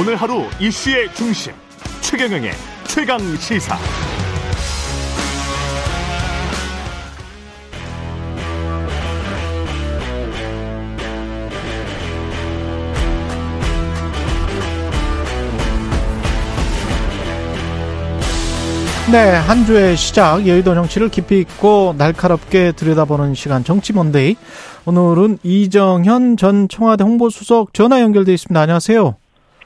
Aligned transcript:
오늘 0.00 0.16
하루 0.16 0.44
이슈의 0.58 1.12
중심 1.14 1.52
최경영의 2.00 2.52
최강 2.86 3.18
시사. 3.36 3.76
네, 19.12 19.18
한 19.18 19.66
주의 19.66 19.94
시작 19.98 20.46
여의도 20.46 20.74
정치를 20.74 21.10
깊이 21.10 21.40
있고 21.40 21.94
날카롭게 21.98 22.72
들여다보는 22.72 23.34
시간 23.34 23.64
정치 23.64 23.92
먼데이. 23.92 24.36
오늘은 24.86 25.40
이정현 25.42 26.38
전 26.38 26.68
청와대 26.68 27.04
홍보수석 27.04 27.74
전화 27.74 28.00
연결돼 28.00 28.32
있습니다. 28.32 28.58
안녕하세요. 28.58 29.16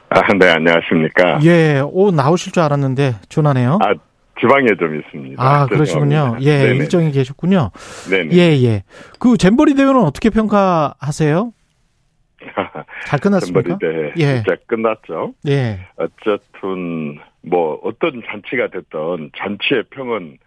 아, 0.09 0.21
네, 0.39 0.49
안녕하십니까. 0.49 1.39
예, 1.43 1.81
오 1.83 2.11
나오실 2.11 2.53
줄 2.53 2.63
알았는데 2.63 3.15
전화네요. 3.29 3.79
아, 3.81 3.93
지방에 4.39 4.67
좀 4.79 4.95
있습니다. 4.99 5.41
아, 5.43 5.65
그러시군요. 5.67 6.37
예, 6.41 6.57
네네. 6.57 6.75
일정이 6.75 7.11
계셨군요. 7.11 7.71
네네. 8.09 8.35
예, 8.35 8.63
예. 8.63 8.83
그 9.19 9.37
잼버리 9.37 9.75
대회는 9.75 9.97
어떻게 10.01 10.29
평가하세요? 10.29 11.51
잘 13.07 13.19
끝났습니까? 13.19 13.77
잼버리 13.77 13.79
대 13.79 14.13
예. 14.17 14.35
진짜 14.35 14.55
끝났죠. 14.67 15.33
예, 15.47 15.87
어쨌든 15.97 17.17
뭐 17.41 17.79
어떤 17.83 18.21
잔치가 18.29 18.67
됐던 18.67 19.31
잔치의 19.37 19.83
평은 19.89 20.37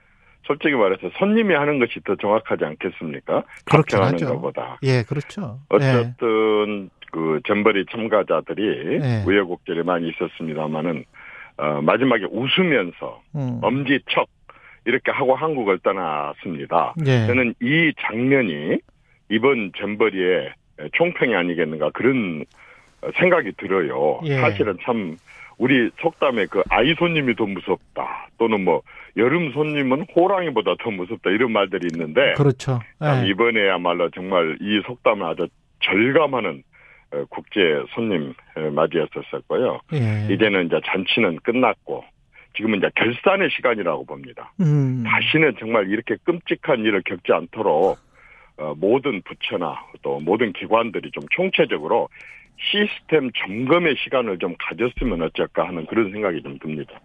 솔직히 0.46 0.74
말해서 0.74 1.10
손님이 1.18 1.54
하는 1.54 1.78
것이 1.78 2.00
더 2.06 2.16
정확하지 2.16 2.64
않겠습니까? 2.64 3.42
합평하는 3.66 4.14
하죠. 4.14 4.27
것보다. 4.34 4.78
예, 4.82 5.02
그렇죠. 5.02 5.60
예, 5.72 5.77
어쨌든 5.77 6.90
그 7.10 7.40
잼버리 7.46 7.86
참가자들이 7.91 8.98
네. 8.98 9.24
우여곡절이 9.27 9.83
많이 9.83 10.08
있었습니다만은 10.10 11.05
어, 11.56 11.80
마지막에 11.83 12.24
웃으면서 12.30 13.20
음, 13.34 13.58
엄지척 13.62 14.28
이렇게 14.84 15.10
하고 15.10 15.34
한국을 15.34 15.78
떠났습니다. 15.80 16.94
예, 17.06 17.27
저는 17.27 17.55
이 17.60 17.92
장면이 18.00 18.78
이번 19.28 19.72
잼버리의 19.77 20.52
총평이 20.92 21.34
아니겠는가 21.34 21.91
그런 21.91 22.44
생각이 23.18 23.52
들어요. 23.58 24.20
예. 24.24 24.36
사실은 24.36 24.78
참 24.83 25.16
우리 25.58 25.90
속담에 26.00 26.46
그 26.46 26.62
아이 26.70 26.94
손님이 26.94 27.34
더 27.34 27.44
무섭다 27.44 28.28
또는 28.38 28.64
뭐 28.64 28.83
여름 29.16 29.52
손님은 29.52 30.06
호랑이보다 30.14 30.77
더 30.80 30.90
무섭다 30.90 31.30
이런 31.30 31.52
말들이 31.52 31.88
있는데 31.92 32.34
그렇죠. 32.34 32.78
참 33.00 33.24
예, 33.24 33.28
이번에야말로 33.28 34.08
정말 34.11 34.56
이 34.61 34.80
속담을 34.86 35.27
아주 35.27 35.48
절감하는 35.80 36.50
어, 36.58 36.67
국제 37.31 37.83
손님 37.95 38.34
어, 38.56 38.70
맞이했었었고요. 38.70 39.81
예. 39.95 40.33
이제는 40.33 40.67
이제 40.67 40.81
잔치는 40.84 41.39
끝났고 41.42 42.05
지금은 42.56 42.78
이제 42.78 42.91
결산의 42.97 43.51
시간이라고 43.51 44.05
봅니다. 44.05 44.53
음, 44.61 45.05
다시는 45.06 45.55
정말 45.59 45.89
이렇게 45.89 46.17
끔찍한 46.25 46.81
일을 46.81 47.03
겪지 47.05 47.33
않도록 47.33 47.98
어, 48.59 48.75
모든 48.77 49.23
부처나 49.23 49.77
또 50.03 50.20
모든 50.20 50.53
기관들이 50.53 51.11
좀 51.12 51.23
총체적으로 51.31 52.09
시스템 52.61 53.31
점검의 53.33 53.95
시간을 54.03 54.39
좀 54.39 54.55
가졌으면 54.59 55.23
어쩔까 55.23 55.69
하는 55.69 55.86
그런 55.86 56.11
생각이 56.11 56.42
좀 56.42 56.59
듭니다. 56.59 57.01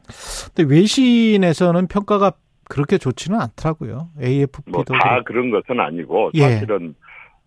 근데 0.56 0.74
외신에서는 0.74 1.88
평가가 1.88 2.32
그렇게 2.68 2.98
좋지는 2.98 3.40
않더라고요. 3.40 4.10
AFP도 4.20 4.72
뭐다 4.72 5.22
그런 5.24 5.52
것은 5.52 5.80
아니고 5.80 6.32
예. 6.34 6.42
사실은 6.42 6.96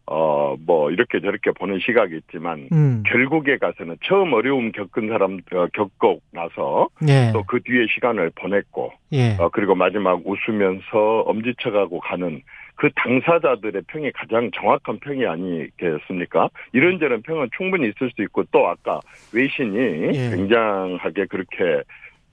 어 0.07 0.47
뭐 0.65 0.91
이렇게 0.91 1.21
저렇게 1.21 1.51
보는 1.53 1.79
시각이 1.81 2.17
있지만 2.17 2.69
음, 2.73 3.03
결국에 3.07 3.59
가서는 3.59 3.97
처음 4.05 4.33
어려움 4.33 4.73
겪은 4.73 5.09
사람 5.09 5.39
어, 5.53 5.67
겪고 5.73 6.21
나서 6.33 6.89
예, 7.09 7.33
또그 7.33 7.61
뒤에 7.65 7.87
시간을 7.95 8.31
보냈고 8.35 8.93
예, 9.13 9.37
어, 9.39 9.49
그리고 9.51 9.75
마지막 9.75 10.21
웃으면서 10.25 11.21
엄지쳐가고 11.27 12.01
가는 12.01 12.43
그 12.75 12.91
당사자들의 12.95 13.83
평이 13.87 14.13
가장 14.13 14.51
정확한 14.51 14.99
평이 14.99 15.25
아니겠습니까? 15.27 16.51
이런저런 16.73 17.23
평은 17.23 17.49
충분히 17.57 17.89
있을 17.89 18.11
수 18.15 18.23
있고 18.23 18.45
또 18.53 18.69
아까 18.69 19.01
외신이 19.33 19.79
예. 20.15 20.31
굉장하게 20.31 21.27
그렇게 21.27 21.83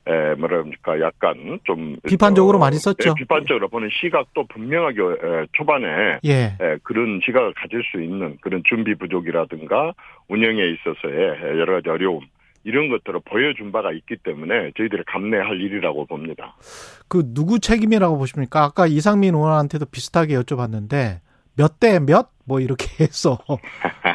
에, 0.05 0.35
뭐랄까 0.35 0.99
약간 0.99 1.59
좀 1.63 1.95
비판적으로 2.05 2.57
어, 2.57 2.59
많이 2.59 2.75
썼죠. 2.77 3.09
예, 3.09 3.13
비판적으로 3.17 3.69
보는 3.69 3.89
시각도 4.01 4.45
분명하게 4.47 5.01
에, 5.01 5.45
초반에 5.53 6.19
예, 6.25 6.57
에, 6.59 6.77
그런 6.83 7.21
시각을 7.25 7.53
가질 7.55 7.81
수 7.91 8.01
있는 8.01 8.37
그런 8.41 8.61
준비 8.67 8.95
부족이라든가 8.95 9.93
운영에 10.27 10.61
있어서의 10.61 11.57
여러 11.59 11.75
가지 11.75 11.89
어려움 11.89 12.21
이런 12.65 12.89
것들을 12.89 13.19
보여준 13.25 13.71
바가 13.71 13.91
있기 13.91 14.17
때문에 14.23 14.71
저희들이 14.77 15.03
감내할 15.05 15.59
일이라고 15.59 16.05
봅니다. 16.05 16.55
그 17.07 17.23
누구 17.33 17.59
책임이라고 17.59 18.17
보십니까? 18.17 18.63
아까 18.63 18.87
이상민 18.87 19.35
의원한테도 19.35 19.85
비슷하게 19.87 20.35
여쭤봤는데 20.35 21.19
몇 21.55 21.79
대 21.79 21.99
몇? 21.99 22.29
뭐 22.45 22.59
이렇게 22.59 22.87
해서 23.03 23.37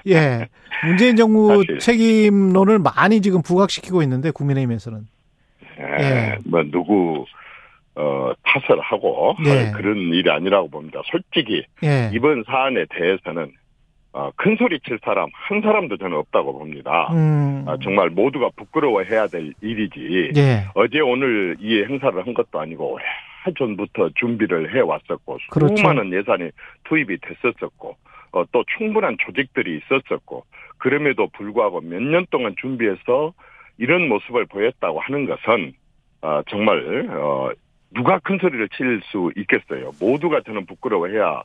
예 0.06 0.48
문재인 0.86 1.16
정부. 1.16 1.64
책임론을 1.80 2.78
많이 2.78 3.20
지금 3.22 3.42
부각시키고 3.42 4.02
있는데 4.02 4.30
국민의힘에서는 4.30 4.98
에, 4.98 5.02
예. 5.78 6.38
뭐 6.46 6.62
누구 6.64 7.24
어 7.94 8.32
탓을 8.44 8.80
하고 8.80 9.34
예. 9.44 9.50
할 9.50 9.72
그런 9.72 9.96
일이 10.12 10.30
아니라고 10.30 10.68
봅니다. 10.70 11.00
솔직히 11.10 11.64
예, 11.82 12.10
이번 12.12 12.44
사안에 12.44 12.84
대해서는 12.90 13.52
어, 14.12 14.30
큰 14.36 14.56
소리 14.56 14.80
칠 14.80 14.98
사람 15.04 15.28
한 15.32 15.60
사람도 15.60 15.96
저는 15.98 16.16
없다고 16.16 16.58
봅니다. 16.58 17.08
음, 17.12 17.64
아, 17.68 17.76
정말 17.82 18.08
모두가 18.10 18.48
부끄러워해야 18.56 19.26
될 19.26 19.52
일이지. 19.60 20.32
예, 20.36 20.64
어제 20.74 21.00
오늘 21.00 21.56
이 21.60 21.82
행사를 21.82 22.26
한 22.26 22.34
것도 22.34 22.58
아니고 22.58 22.94
오래 22.94 23.04
전부터 23.56 24.10
준비를 24.16 24.74
해 24.74 24.80
왔었고 24.80 25.38
그렇죠. 25.50 25.76
수많은 25.76 26.12
예산이 26.12 26.50
투입이 26.84 27.18
됐었었고 27.20 27.96
어, 28.32 28.44
또 28.52 28.64
충분한 28.76 29.16
조직들이 29.24 29.78
있었었고 29.78 30.44
그럼에도 30.78 31.28
불구하고 31.28 31.80
몇 31.80 32.00
년 32.02 32.26
동안 32.30 32.54
준비해서 32.60 33.32
이런 33.78 34.08
모습을 34.08 34.46
보였다고 34.46 35.00
하는 35.00 35.26
것은 35.26 35.72
어, 36.22 36.42
정말 36.50 37.08
어, 37.10 37.50
누가 37.94 38.18
큰 38.18 38.38
소리를 38.40 38.68
칠 38.76 39.00
수 39.10 39.30
있겠어요. 39.36 39.92
모두가 40.00 40.40
저는 40.44 40.66
부끄러워해야 40.66 41.42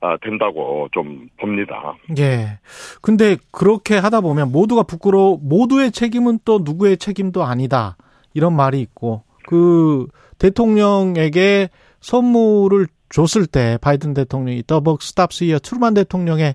아, 0.00 0.18
된다고 0.20 0.88
좀 0.92 1.28
봅니다. 1.38 1.96
예. 2.18 2.58
근데 3.00 3.36
그렇게 3.50 3.96
하다 3.96 4.20
보면 4.20 4.52
모두가 4.52 4.82
부끄러워 4.82 5.38
모두의 5.40 5.92
책임은 5.92 6.40
또 6.44 6.60
누구의 6.62 6.98
책임도 6.98 7.42
아니다 7.42 7.96
이런 8.34 8.54
말이 8.54 8.80
있고 8.80 9.22
그 9.46 10.06
대통령에게 10.38 11.68
선물을 12.00 12.86
줬을 13.08 13.46
때 13.46 13.78
바이든 13.80 14.12
대통령이 14.12 14.64
The 14.66 14.81
buck 14.81 15.00
stops 15.00 15.44
here 15.44 15.58
트루만 15.58 15.94
대통령의 15.94 16.54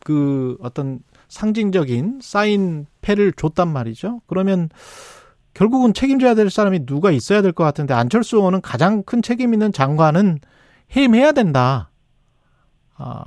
그 0.00 0.56
어떤 0.60 1.00
상징적인 1.30 2.18
사인 2.20 2.86
패를 3.00 3.32
줬단 3.32 3.68
말이죠. 3.72 4.20
그러면 4.26 4.68
결국은 5.54 5.94
책임져야 5.94 6.34
될 6.34 6.50
사람이 6.50 6.86
누가 6.86 7.10
있어야 7.10 7.40
될 7.42 7.52
것 7.52 7.64
같은데 7.64 7.94
안철수 7.94 8.36
의원은 8.36 8.60
가장 8.60 9.02
큰 9.04 9.22
책임 9.22 9.52
있는 9.54 9.72
장관은 9.72 10.38
해임해야 10.94 11.32
된다. 11.32 11.90
아, 12.96 13.24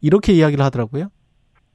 이렇게 0.00 0.32
이야기를 0.32 0.64
하더라고요. 0.64 1.08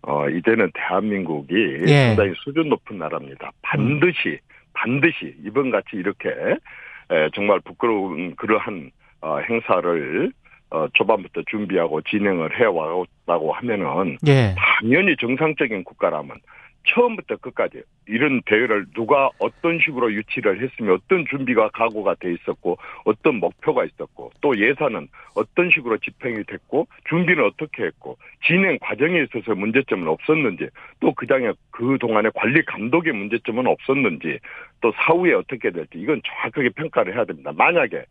어, 0.04 0.30
이제는 0.30 0.72
대한민국이 0.74 1.54
예. 1.88 2.08
상당히 2.08 2.34
수준 2.44 2.70
높은 2.70 2.98
나라입니다. 2.98 3.52
반드시, 3.62 4.40
반드시 4.74 5.36
이번 5.46 5.70
같이 5.70 5.88
이렇게 5.94 6.30
에, 6.30 7.30
정말 7.36 7.60
부끄러운 7.62 8.36
그러한 8.36 8.92
어, 9.22 9.40
행사를 9.50 10.32
어, 10.70 10.88
초반부터 10.94 11.44
준비하고 11.50 12.02
진행을 12.02 12.60
해왔다고 12.60 13.54
하면은 13.54 14.18
예. 14.28 14.54
당연히 14.58 15.16
정상적인 15.18 15.84
국가라면 15.84 16.38
처음부터 16.88 17.38
끝까지 17.38 17.84
이런 18.08 18.42
대회를 18.44 18.86
누가 18.94 19.30
어떤 19.40 19.80
식으로 19.80 20.12
유치를 20.14 20.62
했으면 20.62 20.96
어떤 20.96 21.26
준비가 21.30 21.70
각오가 21.70 22.16
돼 22.16 22.34
있었고 22.34 22.78
어떤 23.04 23.36
목표가 23.36 23.84
있었고 23.84 24.32
또 24.42 24.58
예산은 24.58 25.08
어떤 25.36 25.70
식으로 25.70 25.98
집행이 25.98 26.44
됐고 26.46 26.88
준비는 27.10 27.44
어떻게 27.44 27.84
했고 27.84 28.18
진행 28.46 28.78
과정에 28.80 29.24
있어서 29.24 29.54
문제점은 29.56 30.08
없었는지 30.08 30.70
또 31.00 31.14
그장에 31.14 31.52
그 31.72 31.98
동안에 32.00 32.30
관리 32.34 32.64
감독의 32.64 33.14
문제점은 33.14 33.68
없었는지 33.68 34.40
또 34.82 34.94
사후에 34.96 35.34
어떻게 35.34 35.72
될지 35.72 35.98
이건 35.98 36.22
정확하게 36.26 36.70
평가를 36.70 37.16
해야 37.16 37.26
됩니다. 37.26 37.52
만약에 37.54 38.06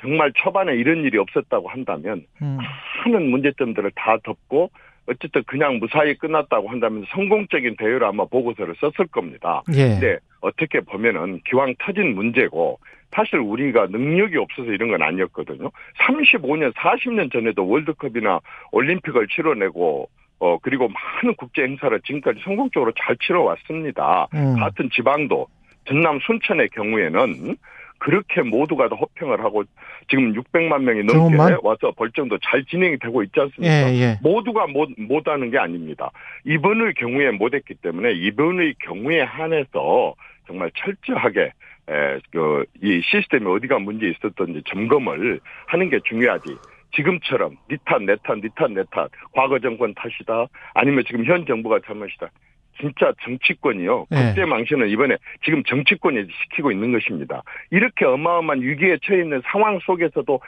정말 0.00 0.32
초반에 0.34 0.74
이런 0.74 1.04
일이 1.04 1.18
없었다고 1.18 1.68
한다면 1.68 2.24
음. 2.42 2.58
많은 3.04 3.30
문제점들을 3.30 3.90
다 3.94 4.16
덮고 4.22 4.70
어쨌든 5.06 5.42
그냥 5.44 5.78
무사히 5.78 6.14
끝났다고 6.16 6.68
한다면 6.68 7.04
성공적인 7.10 7.76
대회로 7.76 8.06
아마 8.06 8.26
보고서를 8.26 8.74
썼을 8.78 9.08
겁니다. 9.10 9.62
예. 9.74 9.88
근데 9.88 10.18
어떻게 10.40 10.80
보면은 10.80 11.40
기왕 11.46 11.74
터진 11.78 12.14
문제고 12.14 12.78
사실 13.10 13.38
우리가 13.38 13.86
능력이 13.86 14.36
없어서 14.36 14.70
이런 14.70 14.90
건 14.90 15.02
아니었거든요. 15.02 15.70
35년, 15.98 16.74
40년 16.74 17.32
전에도 17.32 17.66
월드컵이나 17.66 18.40
올림픽을 18.72 19.28
치러내고 19.28 20.10
어 20.40 20.58
그리고 20.58 20.88
많은 20.88 21.34
국제 21.36 21.62
행사를 21.62 21.98
지금까지 22.02 22.40
성공적으로 22.44 22.92
잘 22.96 23.16
치러왔습니다. 23.16 24.28
음. 24.34 24.56
같은 24.56 24.88
지방도 24.92 25.48
전남 25.86 26.20
순천의 26.20 26.68
경우에는 26.68 27.56
그렇게 27.98 28.42
모두가 28.42 28.88
다 28.88 28.96
호평을 28.96 29.42
하고 29.42 29.64
지금 30.08 30.32
600만 30.32 30.82
명이 30.82 31.00
넘게 31.00 31.12
경험만? 31.12 31.58
와서 31.62 31.92
벌정도 31.96 32.38
잘 32.38 32.64
진행이 32.64 32.98
되고 32.98 33.22
있지 33.22 33.38
않습니까? 33.40 33.92
예, 33.92 34.00
예. 34.00 34.18
모두가 34.22 34.66
못, 34.66 34.88
못하는 34.96 35.50
게 35.50 35.58
아닙니다. 35.58 36.10
이번의 36.44 36.94
경우에 36.94 37.30
못했기 37.32 37.74
때문에 37.74 38.12
이번의 38.12 38.74
경우에 38.80 39.22
한해서 39.22 40.14
정말 40.46 40.70
철저하게 40.76 41.52
에, 41.90 42.18
그, 42.30 42.64
이 42.82 43.00
시스템이 43.04 43.46
어디가 43.46 43.78
문제 43.78 44.08
있었던지 44.08 44.62
점검을 44.66 45.40
하는 45.66 45.90
게 45.90 45.98
중요하지. 46.04 46.56
지금처럼 46.94 47.56
니 47.70 47.76
탓, 47.84 48.02
내 48.02 48.16
탓, 48.24 48.36
니 48.36 48.48
탓, 48.54 48.70
내 48.70 48.82
탓, 48.90 49.10
과거 49.32 49.58
정권 49.58 49.94
탓이다. 49.94 50.46
아니면 50.74 51.04
지금 51.06 51.24
현 51.24 51.44
정부가 51.46 51.80
잘못이다. 51.86 52.30
진짜 52.80 53.12
정치권이요. 53.22 54.06
네. 54.10 54.26
국제 54.26 54.44
망신은 54.44 54.88
이번에 54.88 55.16
지금 55.44 55.62
정치권이 55.64 56.26
시키고 56.42 56.72
있는 56.72 56.92
것입니다. 56.92 57.42
이렇게 57.70 58.04
어마어마한 58.04 58.62
위기에 58.62 58.98
처해 59.02 59.20
있는 59.20 59.42
상황 59.50 59.78
속에서도 59.80 60.40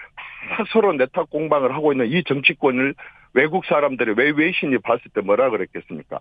다 0.51 0.65
서로 0.73 0.93
내탓 0.93 1.29
공방을 1.31 1.75
하고 1.75 1.93
있는 1.93 2.07
이 2.07 2.23
정치권을 2.25 2.95
외국 3.35 3.65
사람들이 3.67 4.15
왜 4.17 4.31
외신이 4.31 4.79
봤을 4.79 5.03
때 5.15 5.21
뭐라 5.21 5.51
그랬겠습니까? 5.51 6.21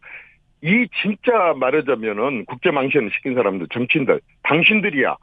이 0.61 0.88
진짜 1.01 1.53
말하자면은 1.56 2.45
국제 2.45 2.71
망신을 2.71 3.11
시킨 3.13 3.33
사람들, 3.35 3.67
정치인들, 3.71 4.19
당신들이야. 4.44 5.15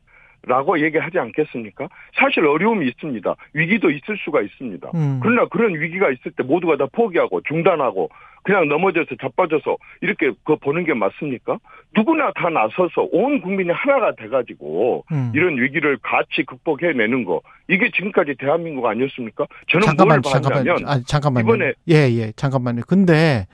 라고 0.49 0.81
얘기하지 0.81 1.19
않겠습니까? 1.19 1.89
사실 2.19 2.47
어려움이 2.47 2.87
있습니다. 2.87 3.35
위기도 3.53 3.91
있을 3.91 4.17
수가 4.25 4.43
있습니다. 4.43 4.91
음. 4.95 5.19
그러나 5.21 5.47
그런 5.49 5.75
위기가 5.75 6.09
있을 6.11 6.31
때 6.37 6.45
모두가 6.45 6.77
다 6.77 6.87
포기하고 6.93 7.41
중단하고 7.43 8.09
그냥 8.45 8.69
넘어져서 8.69 9.17
자빠져서 9.21 9.77
이렇게 10.03 10.31
그 10.45 10.55
보는 10.57 10.85
게 10.85 10.95
맞습니까? 10.95 11.59
누구나 11.97 12.31
다 12.37 12.49
나서서 12.49 13.09
온 13.11 13.41
국민이 13.41 13.71
하나가 13.73 14.15
돼가지고 14.15 15.05
음. 15.11 15.33
이런 15.35 15.57
위기를 15.61 15.99
같이 16.01 16.45
극복해내는 16.47 17.25
거 17.25 17.41
이게 17.69 17.91
지금까지 17.91 18.37
대한민국 18.39 18.87
아니었습니까? 18.87 19.47
저는 19.69 19.85
잠깐만, 19.85 20.21
뭘 20.23 20.33
잠깐만, 20.33 20.69
아, 20.87 21.01
잠깐만요. 21.05 21.45
이번에- 21.47 21.75
예, 21.89 21.95
예, 22.17 22.31
잠깐만요. 22.37 22.83
근데 22.87 23.49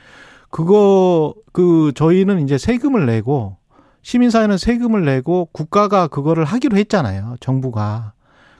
그거 0.50 1.34
그 1.54 1.92
저희는 1.94 2.40
이제 2.40 2.58
세금을 2.58 3.06
내고 3.06 3.56
시민사회는 4.02 4.58
세금을 4.58 5.04
내고 5.04 5.48
국가가 5.52 6.08
그거를 6.08 6.44
하기로 6.44 6.76
했잖아요. 6.76 7.36
정부가. 7.40 8.12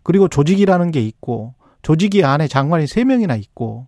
그리고 0.03 0.29
조직이라는 0.29 0.91
게 0.91 1.01
있고 1.01 1.55
조직이 1.83 2.25
안에 2.25 2.49
장관이 2.49 2.87
세명이나 2.87 3.37
있고 3.37 3.87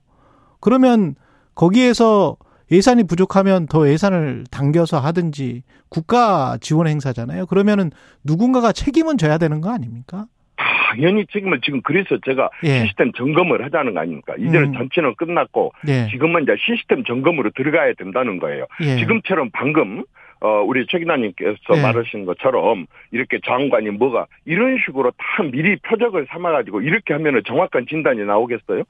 그러면 0.60 1.14
거기에서 1.54 2.36
예산이 2.70 3.04
부족하면 3.04 3.66
더 3.66 3.88
예산을 3.88 4.44
당겨서 4.50 4.98
하든지 4.98 5.62
국가 5.88 6.56
지원 6.60 6.88
행사잖아요. 6.88 7.46
그러면은 7.46 7.90
누군가가 8.24 8.72
책임은 8.72 9.18
져야 9.18 9.38
되는 9.38 9.60
거 9.60 9.70
아닙니까? 9.70 10.26
당연히 10.56 11.26
책임을 11.32 11.60
지금 11.62 11.82
그래서 11.82 12.16
제가 12.24 12.50
예. 12.64 12.84
시스템 12.84 13.12
점검을 13.12 13.64
하자는 13.64 13.94
거 13.94 14.00
아닙니까? 14.00 14.34
이제는 14.38 14.68
음. 14.68 14.72
전체는 14.74 15.14
끝났고 15.16 15.72
예. 15.88 16.08
지금은 16.10 16.44
이제 16.44 16.54
시스템 16.58 17.04
점검으로 17.04 17.50
들어가야 17.54 17.94
된다는 17.98 18.38
거예요. 18.38 18.66
예. 18.80 18.96
지금처럼 18.96 19.50
방금 19.52 20.04
어 20.44 20.62
우리 20.62 20.86
최 20.86 20.98
기자님께서 20.98 21.74
네. 21.74 21.80
말하신 21.80 22.26
것처럼 22.26 22.84
이렇게 23.12 23.38
장관이 23.46 23.88
뭐가 23.92 24.26
이런 24.44 24.76
식으로 24.84 25.10
다 25.12 25.42
미리 25.42 25.76
표적을 25.76 26.26
삼아가지고 26.28 26.82
이렇게 26.82 27.14
하면은 27.14 27.40
정확한 27.46 27.86
진단이 27.88 28.22
나오겠어요? 28.26 28.82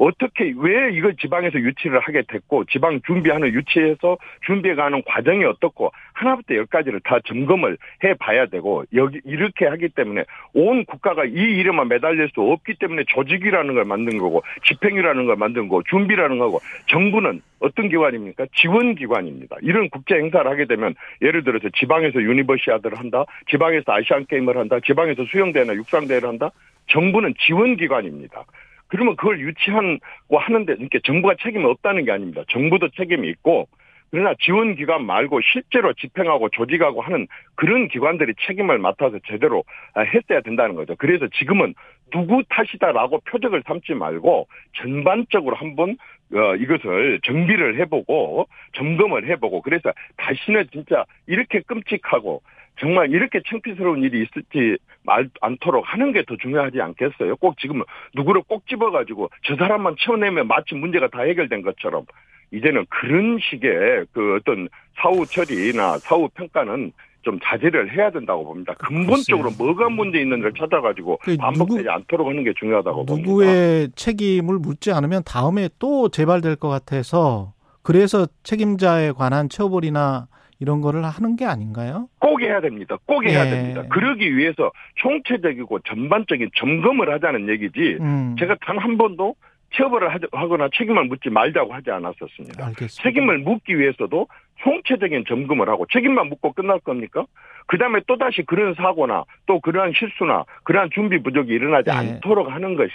어떻게 0.00 0.54
왜 0.56 0.92
이걸 0.94 1.14
지방에서 1.16 1.58
유치를 1.58 2.00
하게 2.00 2.22
됐고 2.26 2.64
지방 2.64 3.00
준비하는 3.06 3.48
유치해서 3.48 4.16
준비해가는 4.46 5.02
과정이 5.06 5.44
어떻고 5.44 5.92
하나부터 6.14 6.54
열까지를 6.54 7.00
다 7.04 7.18
점검을 7.26 7.76
해봐야 8.02 8.46
되고 8.46 8.84
여기 8.94 9.20
이렇게 9.26 9.66
하기 9.66 9.90
때문에 9.90 10.24
온 10.54 10.86
국가가 10.86 11.26
이 11.26 11.34
일에만 11.34 11.88
매달릴 11.88 12.30
수 12.32 12.40
없기 12.40 12.76
때문에 12.80 13.04
조직이라는 13.08 13.74
걸 13.74 13.84
만든 13.84 14.16
거고 14.16 14.42
집행이라는 14.64 15.26
걸 15.26 15.36
만든 15.36 15.68
거고 15.68 15.82
준비라는 15.82 16.38
거고 16.38 16.60
정부는 16.86 17.42
어떤 17.58 17.90
기관입니까? 17.90 18.46
지원 18.54 18.94
기관입니다. 18.94 19.56
이런 19.60 19.90
국제 19.90 20.14
행사를 20.14 20.50
하게 20.50 20.64
되면 20.64 20.94
예를 21.20 21.44
들어서 21.44 21.68
지방에서 21.78 22.22
유니버시아드를 22.22 22.98
한다, 22.98 23.26
지방에서 23.50 23.92
아시안 23.92 24.24
게임을 24.24 24.56
한다, 24.56 24.78
지방에서 24.82 25.26
수영대회나 25.26 25.74
육상대회를 25.74 26.26
한다. 26.26 26.50
정부는 26.86 27.34
지원 27.38 27.76
기관입니다. 27.76 28.46
그러면 28.90 29.16
그걸 29.16 29.40
유치하고 29.40 30.38
하는데 30.38 30.72
이렇게 30.78 31.00
정부가 31.04 31.34
책임이 31.40 31.64
없다는 31.64 32.04
게 32.04 32.12
아닙니다. 32.12 32.42
정부도 32.48 32.90
책임이 32.90 33.28
있고 33.30 33.68
그러나 34.10 34.34
지원 34.40 34.74
기관 34.74 35.06
말고 35.06 35.40
실제로 35.40 35.92
집행하고 35.94 36.48
조직하고 36.50 37.00
하는 37.00 37.28
그런 37.54 37.86
기관들이 37.88 38.34
책임을 38.46 38.78
맡아서 38.78 39.18
제대로 39.26 39.62
아, 39.94 40.00
했어야 40.00 40.40
된다는 40.40 40.74
거죠. 40.74 40.96
그래서 40.98 41.28
지금은 41.38 41.74
누구 42.10 42.42
탓이다라고 42.48 43.20
표적을 43.20 43.62
삼지 43.66 43.94
말고 43.94 44.48
전반적으로 44.76 45.54
한번 45.54 45.96
어, 46.34 46.56
이것을 46.56 47.20
정비를 47.22 47.78
해보고 47.80 48.48
점검을 48.72 49.28
해보고 49.28 49.62
그래서 49.62 49.92
다시는 50.16 50.66
진짜 50.72 51.04
이렇게 51.26 51.60
끔찍하고 51.60 52.42
정말 52.80 53.10
이렇게 53.10 53.40
창피스러운 53.46 54.02
일이 54.02 54.22
있을지 54.22 54.76
말 55.04 55.28
않도록 55.40 55.84
하는 55.86 56.12
게 56.12 56.22
더 56.24 56.36
중요하지 56.36 56.80
않겠어요? 56.80 57.36
꼭 57.36 57.58
지금 57.58 57.82
누구를 58.14 58.42
꼭 58.48 58.66
집어가지고 58.68 59.30
저 59.44 59.56
사람만 59.56 59.96
채워내면 60.00 60.46
마치 60.48 60.74
문제가 60.74 61.08
다 61.08 61.20
해결된 61.22 61.62
것처럼 61.62 62.04
이제는 62.52 62.86
그런 62.88 63.38
식의 63.40 64.06
그 64.12 64.36
어떤 64.36 64.68
사후 64.96 65.24
처리나 65.26 65.98
사후 65.98 66.28
평가는 66.34 66.92
좀 67.22 67.38
자제를 67.44 67.92
해야 67.94 68.10
된다고 68.10 68.44
봅니다. 68.44 68.72
근본적으로 68.78 69.50
글쎄요. 69.50 69.64
뭐가 69.66 69.88
문제 69.90 70.20
있는지를 70.20 70.54
찾아가지고 70.58 71.18
그 71.22 71.36
반복되지 71.36 71.78
누구- 71.80 71.90
않도록 71.90 72.28
하는 72.28 72.44
게 72.44 72.52
중요하다고 72.58 73.04
봅니다. 73.06 73.28
누구의 73.28 73.90
책임을 73.94 74.58
묻지 74.58 74.90
않으면 74.90 75.22
다음에 75.26 75.68
또 75.78 76.08
재발될 76.08 76.56
것 76.56 76.68
같아서 76.70 77.52
그래서 77.82 78.26
책임자에 78.42 79.12
관한 79.12 79.48
처벌이나 79.50 80.28
이런 80.60 80.80
거를 80.82 81.02
하는 81.04 81.36
게 81.36 81.44
아닌가요? 81.46 82.08
꼭 82.18 82.40
해야 82.42 82.60
됩니다. 82.60 82.96
꼭 83.06 83.24
해야 83.24 83.46
예. 83.46 83.50
됩니다. 83.50 83.82
그러기 83.90 84.36
위해서 84.36 84.70
총체적이고 84.96 85.80
전반적인 85.80 86.50
점검을 86.56 87.10
하자는 87.14 87.48
얘기지 87.48 87.98
음, 88.00 88.36
제가 88.38 88.56
단 88.60 88.78
한 88.78 88.96
번도 88.96 89.34
처벌을 89.72 90.10
하거나 90.32 90.68
책임을 90.76 91.04
묻지 91.04 91.28
말자고 91.30 91.72
하지 91.72 91.90
않았었습니다. 91.90 92.66
알겠습니다. 92.66 93.02
책임을 93.02 93.38
묻기 93.38 93.78
위해서도 93.78 94.26
총체적인 94.62 95.24
점검을 95.28 95.68
하고 95.68 95.86
책임만 95.92 96.28
묻고 96.28 96.52
끝날 96.52 96.80
겁니까? 96.80 97.24
그 97.66 97.78
다음에 97.78 98.00
또다시 98.06 98.42
그런 98.42 98.74
사고나 98.74 99.24
또 99.46 99.60
그러한 99.60 99.92
실수나 99.96 100.44
그러한 100.64 100.90
준비 100.92 101.22
부족이 101.22 101.52
일어나지 101.52 101.88
네. 101.90 101.96
않도록 101.96 102.50
하는 102.50 102.74
것이 102.74 102.92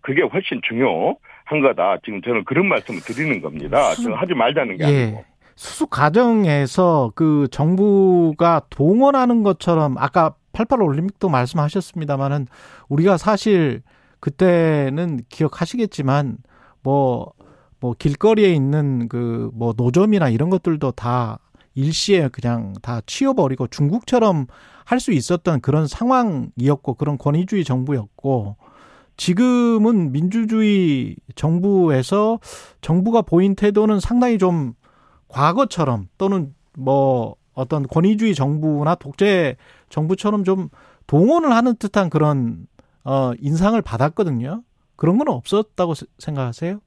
그게 0.00 0.22
훨씬 0.22 0.60
중요한 0.62 1.60
거다. 1.62 1.98
지금 2.04 2.20
저는 2.22 2.44
그런 2.44 2.66
말씀을 2.66 3.00
드리는 3.02 3.40
겁니다. 3.40 3.90
하지 4.16 4.34
말자는 4.34 4.78
게 4.78 4.84
예. 4.84 5.02
아니고. 5.04 5.24
수습 5.60 5.90
과정에서 5.90 7.12
그 7.14 7.46
정부가 7.50 8.62
동원하는 8.70 9.42
것처럼 9.42 9.96
아까 9.98 10.34
88 10.54 10.80
올림픽도 10.82 11.28
말씀하셨습니다만은 11.28 12.46
우리가 12.88 13.18
사실 13.18 13.82
그때는 14.20 15.20
기억하시겠지만 15.28 16.38
뭐, 16.82 17.32
뭐 17.78 17.94
길거리에 17.98 18.54
있는 18.54 19.06
그 19.08 19.50
뭐 19.52 19.74
노점이나 19.76 20.30
이런 20.30 20.48
것들도 20.48 20.92
다 20.92 21.38
일시에 21.74 22.28
그냥 22.28 22.72
다 22.80 23.02
치워버리고 23.04 23.66
중국처럼 23.66 24.46
할 24.86 24.98
수 24.98 25.12
있었던 25.12 25.60
그런 25.60 25.86
상황이었고 25.86 26.94
그런 26.94 27.18
권위주의 27.18 27.64
정부였고 27.64 28.56
지금은 29.18 30.10
민주주의 30.12 31.16
정부에서 31.34 32.40
정부가 32.80 33.20
보인 33.22 33.54
태도는 33.54 34.00
상당히 34.00 34.38
좀 34.38 34.72
과거처럼 35.30 36.08
또는 36.18 36.54
뭐 36.76 37.36
어떤 37.54 37.82
권위주의 37.86 38.34
정부나 38.34 38.94
독재 38.94 39.56
정부처럼 39.88 40.44
좀 40.44 40.68
동원을 41.06 41.50
하는 41.52 41.74
듯한 41.76 42.10
그런 42.10 42.66
어 43.04 43.32
인상을 43.40 43.80
받았거든요. 43.82 44.62
그런 44.96 45.18
건 45.18 45.28
없었다고 45.28 45.94
세- 45.94 46.06
생각하세요? 46.18 46.80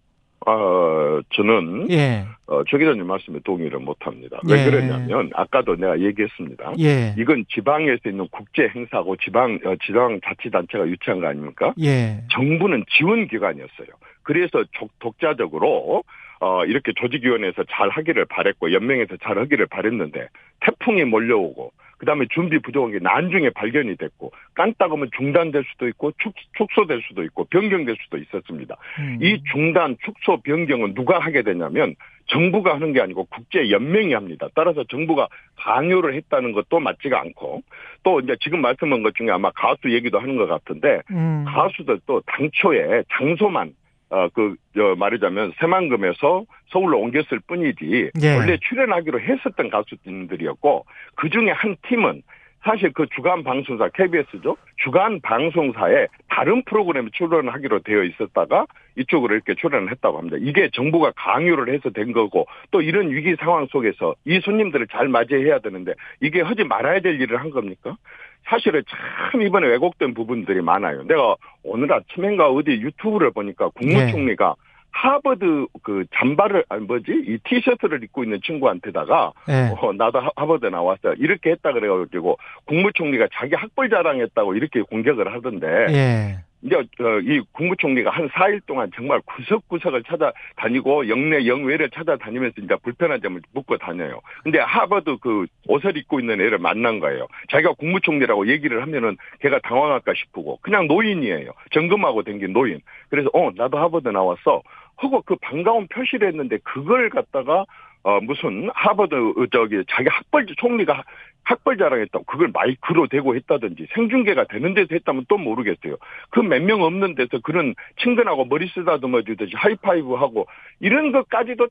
아, 0.45 1.21
저는 1.33 1.89
예. 1.89 2.25
어, 2.47 2.63
조 2.65 2.77
기자님 2.77 3.07
말씀에 3.07 3.39
동의를 3.45 3.79
못합니다. 3.79 4.39
왜 4.45 4.59
예. 4.65 4.69
그러냐면 4.69 5.29
아까도 5.33 5.75
내가 5.77 5.99
얘기했습니다. 6.01 6.73
예. 6.79 7.15
이건 7.17 7.45
지방에서 7.49 8.09
있는 8.09 8.27
국제 8.29 8.67
행사고 8.75 9.15
지방 9.17 9.59
어, 9.65 9.73
지방 9.85 10.19
자치단체가 10.25 10.85
유치한 10.87 11.21
거 11.21 11.27
아닙니까? 11.27 11.73
예. 11.81 12.23
정부는 12.33 12.83
지원 12.97 13.27
기관이었어요. 13.27 13.87
그래서 14.23 14.63
족- 14.73 14.91
독자적으로 14.99 16.03
어, 16.43 16.65
이렇게 16.65 16.91
조직위원회에서 16.93 17.63
잘 17.71 17.87
하기를 17.87 18.25
바랬고 18.25 18.73
연맹에서 18.73 19.15
잘 19.23 19.37
하기를 19.37 19.67
바랬는데 19.67 20.27
태풍이 20.59 21.05
몰려오고 21.05 21.71
그 21.97 22.05
다음에 22.05 22.25
준비 22.31 22.59
부족한 22.59 22.91
게 22.91 22.99
나중에 22.99 23.49
발견이 23.51 23.95
됐고 23.95 24.33
깐따금은 24.55 25.11
중단될 25.15 25.63
수도 25.71 25.87
있고 25.87 26.11
축, 26.17 26.33
축소될 26.57 27.01
수도 27.07 27.23
있고 27.23 27.45
변경될 27.45 27.95
수도 28.03 28.17
있었습니다. 28.17 28.75
음. 28.99 29.19
이 29.21 29.41
중단, 29.53 29.95
축소, 30.03 30.41
변경은 30.41 30.95
누가 30.95 31.19
하게 31.19 31.43
되냐면 31.43 31.95
정부가 32.25 32.73
하는 32.75 32.91
게 32.91 32.99
아니고 32.99 33.25
국제 33.25 33.69
연맹이 33.69 34.13
합니다. 34.13 34.49
따라서 34.53 34.83
정부가 34.83 35.29
강요를 35.55 36.13
했다는 36.15 36.51
것도 36.51 36.81
맞지가 36.81 37.21
않고 37.21 37.61
또 38.03 38.19
이제 38.19 38.35
지금 38.41 38.59
말씀한 38.59 39.01
것 39.01 39.15
중에 39.15 39.29
아마 39.29 39.49
가수 39.51 39.89
얘기도 39.93 40.19
하는 40.19 40.35
것 40.35 40.47
같은데 40.47 41.03
음. 41.09 41.45
가수들도 41.47 42.23
당초에 42.25 43.03
장소만 43.17 43.71
어그 44.13 44.55
말하자면 44.97 45.53
새만금에서 45.59 46.45
서울로 46.69 46.99
옮겼을 46.99 47.39
뿐이지 47.47 48.11
예. 48.21 48.35
원래 48.35 48.57
출연하기로 48.57 49.19
했었던 49.19 49.69
가수들이었고 49.69 50.85
그 51.15 51.29
중에 51.29 51.49
한 51.51 51.75
팀은 51.87 52.21
사실 52.63 52.93
그 52.93 53.05
주간 53.15 53.43
방송사 53.43 53.89
KBS죠 53.89 54.55
주간 54.77 55.19
방송사에 55.21 56.07
다른 56.29 56.63
프로그램에 56.63 57.09
출연하기로 57.13 57.79
되어 57.79 58.03
있었다가 58.03 58.65
이쪽으로 58.97 59.35
이렇게 59.35 59.55
출연을 59.55 59.91
했다고 59.91 60.17
합니다. 60.17 60.37
이게 60.39 60.69
정부가 60.71 61.11
강요를 61.15 61.73
해서 61.73 61.89
된 61.89 62.11
거고 62.13 62.47
또 62.71 62.81
이런 62.81 63.11
위기 63.11 63.35
상황 63.35 63.67
속에서 63.67 64.15
이 64.25 64.39
손님들을 64.39 64.87
잘 64.87 65.07
맞이해야 65.07 65.59
되는데 65.59 65.93
이게 66.21 66.41
하지 66.41 66.63
말아야 66.63 67.01
될 67.01 67.19
일을 67.19 67.39
한 67.39 67.49
겁니까? 67.49 67.97
사실은 68.45 68.83
참 68.87 69.41
이번에 69.41 69.67
왜곡된 69.67 70.13
부분들이 70.13 70.61
많아요. 70.61 71.03
내가 71.03 71.35
오늘 71.63 71.91
아침인가 71.91 72.49
어디 72.49 72.71
유튜브를 72.71 73.31
보니까 73.31 73.69
국무총리가 73.69 74.55
하버드 74.93 75.65
그 75.81 76.05
잠바를 76.15 76.63
아니 76.69 76.85
뭐지 76.85 77.11
이 77.27 77.37
티셔츠를 77.43 78.03
입고 78.03 78.23
있는 78.23 78.39
친구한테다가 78.43 79.33
예. 79.49 79.73
어, 79.81 79.91
나도 79.93 80.19
하- 80.19 80.29
하버드 80.35 80.67
나왔어 80.67 81.13
이렇게 81.17 81.51
했다 81.51 81.73
그래가지고 81.73 82.37
국무총리가 82.65 83.27
자기 83.33 83.55
학벌 83.55 83.89
자랑했다고 83.89 84.55
이렇게 84.55 84.81
공격을 84.81 85.33
하던데 85.33 85.67
예. 85.89 86.37
이제 86.65 86.77
어, 86.77 87.19
이 87.23 87.41
국무총리가 87.51 88.09
한 88.09 88.29
4일 88.29 88.61
동안 88.65 88.89
정말 88.95 89.19
구석구석을 89.25 90.03
찾아다니고 90.03 91.09
영내 91.09 91.45
영외를 91.45 91.89
찾아다니면서 91.89 92.61
이제 92.61 92.73
불편한 92.81 93.19
점을 93.21 93.41
묻고 93.53 93.77
다녀요. 93.79 94.21
근데 94.43 94.59
하버드 94.59 95.17
그 95.17 95.45
옷을 95.67 95.97
입고 95.97 96.21
있는 96.21 96.39
애를 96.39 96.59
만난 96.59 97.01
거예요. 97.01 97.27
자기가 97.51 97.73
국무총리라고 97.73 98.47
얘기를 98.47 98.81
하면은 98.81 99.17
걔가 99.41 99.59
당황할까 99.59 100.13
싶고 100.15 100.59
그냥 100.61 100.87
노인이에요. 100.87 101.51
점검하고 101.71 102.23
댕긴 102.23 102.53
노인. 102.53 102.79
그래서 103.09 103.29
어 103.33 103.51
나도 103.57 103.77
하버드 103.77 104.07
나왔어. 104.07 104.61
하고 104.97 105.21
그 105.21 105.35
반가운 105.35 105.87
표시를 105.87 106.27
했는데 106.29 106.57
그걸 106.63 107.09
갖다가 107.09 107.65
어 108.03 108.19
무슨 108.21 108.69
하버드 108.73 109.15
어, 109.15 109.45
저기 109.51 109.83
자기 109.89 110.09
학벌 110.09 110.45
총리가 110.57 111.03
학벌 111.43 111.77
자랑했다고 111.77 112.25
그걸 112.25 112.49
마이크로 112.53 113.07
대고 113.07 113.35
했다든지 113.35 113.87
생중계가 113.93 114.45
되는 114.45 114.73
데서 114.73 114.89
했다면 114.91 115.25
또 115.27 115.37
모르겠어요. 115.37 115.97
그 116.29 116.41
몇 116.41 116.61
명 116.63 116.81
없는 116.83 117.15
데서 117.15 117.39
그런 117.43 117.75
친근하고 118.01 118.45
머리 118.45 118.67
쓰다듬어 118.67 119.23
주듯이 119.23 119.51
하이파이브 119.55 120.13
하고 120.13 120.47
이런 120.79 121.11
것까지도 121.11 121.67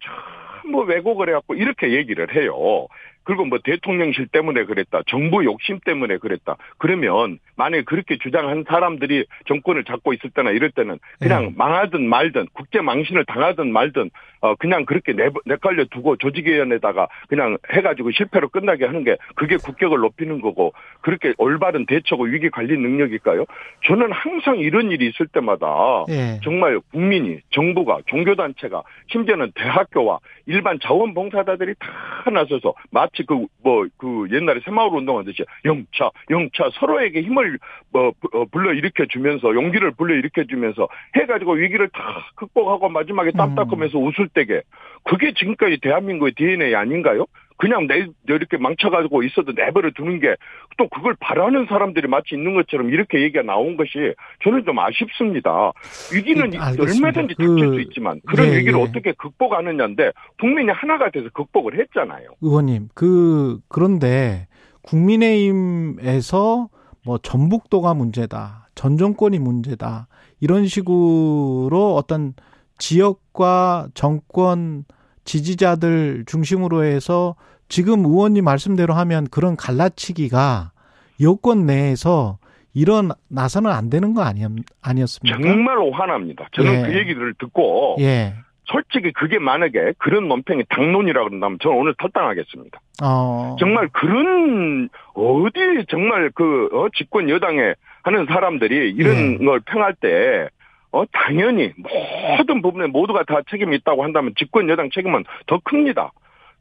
전부 0.63 0.81
왜곡을 0.83 1.29
해갖고 1.29 1.55
이렇게 1.55 1.93
얘기를 1.93 2.35
해요. 2.35 2.87
그리고 3.25 3.45
뭐 3.45 3.61
대통령실 3.63 4.27
때문에 4.27 4.65
그랬다. 4.65 5.03
정부 5.07 5.45
욕심 5.45 5.79
때문에 5.85 6.17
그랬다. 6.17 6.57
그러면 6.79 7.39
만약에 7.55 7.85
그렇게 7.85 8.19
주장한 8.19 8.65
사람들이 8.67 9.27
정권을 9.47 9.85
잡고 9.85 10.13
있을 10.13 10.31
때나 10.31 10.51
이럴 10.51 10.73
때는 10.73 10.99
그냥 11.21 11.45
네. 11.45 11.53
망하든 11.57 12.09
말든 12.09 12.49
국제 12.53 12.81
망신을 12.81 13.25
당하든 13.27 13.73
말든 13.73 14.11
어 14.41 14.57
그냥 14.57 14.85
그렇게 14.85 15.13
내, 15.13 15.29
내깔려 15.45 15.85
두고 15.85 16.17
조직위원회다가 16.17 17.07
그냥 17.29 17.59
해가지고 17.73 18.11
실패로 18.11 18.49
끝나게 18.49 18.87
하는 18.87 19.05
게 19.05 19.17
그게 19.37 19.57
국격을 19.63 19.99
높이는 19.99 20.41
거고 20.41 20.73
그렇게 21.01 21.33
올바른 21.39 21.87
대처고 21.87 22.25
위기 22.25 22.51
관리 22.51 22.77
능력일까요? 22.79 23.45
저는 23.87 24.13
항상 24.13 24.59
이런 24.59 24.91
일이 24.91 25.07
있을 25.09 25.27
때마다 25.29 26.05
예. 26.11 26.39
정말 26.43 26.79
국민이 26.93 27.39
정부가 27.51 27.99
종교단체가 28.07 28.83
심지어는 29.11 29.53
대학교와 29.55 30.19
일반 30.47 30.79
자원봉사자들이 30.81 31.75
다 31.79 32.31
나서서 32.31 32.75
마치 32.91 33.25
그 33.25 33.47
뭐그 33.63 34.29
옛날에 34.33 34.61
새마을 34.65 34.91
운동하듯이 34.93 35.45
영차 35.65 36.11
영차 36.31 36.71
서로에게 36.75 37.23
힘을 37.23 37.59
뭐 37.93 38.13
부- 38.21 38.29
어, 38.39 38.45
불러 38.47 38.73
일으켜 38.73 39.07
주면서 39.07 39.55
용기를 39.55 39.93
불러 39.93 40.15
일으켜 40.15 40.45
주면서 40.45 40.89
해가지고 41.17 41.55
위기를 41.55 41.89
다 41.89 42.25
극복하고 42.37 42.89
마지막에 42.89 43.31
땀 43.33 43.51
음. 43.51 43.55
닦으면서 43.55 43.99
웃을 43.99 44.29
때게 44.29 44.63
그게 45.05 45.33
지금까지 45.33 45.79
대한민국의 45.83 46.33
DNA 46.35 46.75
아닌가요? 46.75 47.27
그냥 47.63 47.87
내 47.87 48.09
이렇게 48.27 48.57
망쳐가지고 48.57 49.23
있어도 49.23 49.53
내버려 49.53 49.91
두는 49.95 50.19
게 50.19 50.35
또 50.79 50.89
그걸 50.89 51.15
바라는 51.21 51.67
사람들이 51.69 52.09
마치 52.09 52.35
있는 52.35 52.55
것처럼 52.55 52.89
이렇게 52.89 53.21
얘기가 53.21 53.43
나온 53.43 53.77
것이 53.77 54.15
저는 54.43 54.65
좀 54.65 54.79
아쉽습니다. 54.79 55.71
위기는 56.13 56.55
예, 56.55 56.59
알겠습니다. 56.59 57.07
얼마든지 57.09 57.35
그- 57.35 57.47
닥칠 57.47 57.69
수 57.69 57.81
있지만 57.83 58.21
그런 58.27 58.47
예, 58.49 58.57
위기를 58.57 58.79
예. 58.79 58.83
어떻게 58.83 59.13
극복하느냐인데 59.13 60.13
국민이 60.41 60.71
하나가 60.71 61.11
돼서 61.11 61.29
극복을 61.35 61.79
했잖아요. 61.79 62.31
의원님, 62.41 62.89
그, 62.95 63.61
그런데 63.69 64.47
국민의힘에서 64.83 66.69
뭐 67.05 67.19
전북도가 67.19 67.95
문제다, 67.95 68.69
전 68.75 68.97
정권이 68.97 69.39
문제다, 69.39 70.09
이런 70.41 70.67
식으로 70.67 71.95
어떤 71.97 72.33
지역과 72.79 73.89
정권 73.95 74.85
지지자들 75.25 76.25
중심으로 76.27 76.85
해서 76.85 77.35
지금 77.69 78.05
의원님 78.05 78.45
말씀대로 78.45 78.95
하면 78.95 79.27
그런 79.31 79.57
갈라치기가 79.57 80.73
여권 81.21 81.67
내에서 81.67 82.39
일어나서는 82.75 83.71
안 83.71 83.91
되는 83.91 84.15
거 84.15 84.23
아니, 84.23 84.45
아니었습니까? 84.83 85.39
정말로 85.41 85.91
화납니다. 85.93 86.49
저는 86.53 86.73
예. 86.73 86.87
그 86.87 86.99
얘기를 86.99 87.35
듣고 87.39 87.97
예. 88.01 88.35
솔직히 88.65 89.13
그게 89.13 89.39
만약에 89.39 89.93
그런 89.99 90.29
논평이 90.29 90.65
당론이라고 90.69 91.29
그런다면 91.29 91.59
저는 91.61 91.77
오늘 91.77 91.95
탈당하겠습니다. 91.99 92.81
어. 93.03 93.57
정말 93.59 93.89
그런 93.93 94.89
어디 95.15 95.85
정말 95.89 96.31
그 96.35 96.69
어, 96.73 96.89
집권 96.95 97.29
여당에 97.29 97.75
하는 98.03 98.27
사람들이 98.27 98.93
이런 98.93 99.41
예. 99.41 99.45
걸 99.45 99.61
평할 99.61 99.95
때 99.95 100.49
어, 100.93 101.05
당연히 101.07 101.73
모든 101.77 102.63
부분에 102.63 102.87
모두가 102.87 103.25
다 103.25 103.41
책임이 103.51 103.77
있다고 103.77 104.05
한다면 104.05 104.35
집권 104.37 104.69
여당 104.69 104.91
책임은 104.91 105.25
더 105.47 105.59
큽니다. 105.65 106.13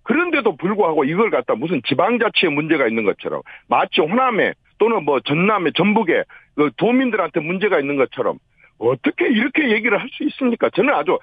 그런데도 0.04 0.56
불구하고 0.56 1.04
이걸 1.04 1.30
갖다 1.30 1.54
무슨 1.56 1.82
지방자치에 1.88 2.50
문제가 2.50 2.88
있는 2.88 3.04
것처럼 3.04 3.42
마치 3.68 4.02
호남에 4.02 4.54
또는 4.80 5.04
뭐 5.06 5.20
전남에 5.20 5.72
전북에 5.76 6.24
그 6.56 6.72
도민들한테 6.78 7.40
문제가 7.40 7.80
있는 7.80 7.98
것처럼 7.98 8.40
어떻게 8.80 9.28
이렇게 9.28 9.70
얘기를 9.72 10.00
할 10.00 10.10
수 10.12 10.24
있습니까? 10.24 10.70
저는 10.72 10.94
아주 10.94 11.20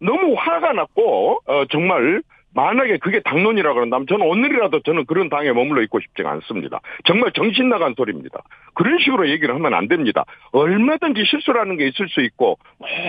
너무 0.00 0.34
화가 0.34 0.72
났고 0.72 1.40
어, 1.44 1.64
정말 1.66 2.22
만약에 2.54 2.98
그게 2.98 3.20
당론이라 3.20 3.72
그런다면 3.72 4.06
저는 4.06 4.26
오늘이라도 4.26 4.80
저는 4.80 5.06
그런 5.06 5.28
당에 5.28 5.52
머물러 5.52 5.82
있고 5.82 6.00
싶지가 6.00 6.30
않습니다. 6.32 6.80
정말 7.04 7.32
정신 7.32 7.68
나간 7.68 7.94
소리입니다. 7.96 8.42
그런 8.74 8.98
식으로 8.98 9.28
얘기를 9.30 9.54
하면 9.54 9.74
안 9.74 9.88
됩니다. 9.88 10.24
얼마든지 10.52 11.24
실수라는 11.24 11.76
게 11.78 11.88
있을 11.88 12.08
수 12.08 12.20
있고 12.22 12.58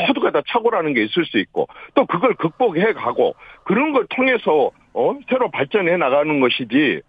모두가 0.07 0.31
다 0.31 0.41
착오라는 0.47 0.93
게 0.93 1.03
있을 1.03 1.25
수 1.25 1.37
있고 1.39 1.67
또 1.93 2.05
그걸 2.05 2.35
극복해 2.35 2.93
가고 2.93 3.35
그런 3.65 3.91
걸 3.91 4.05
통해서 4.09 4.71
어 4.93 5.17
새로 5.29 5.49
발전해 5.51 5.97
나가는 5.97 6.39
것이지 6.39 7.01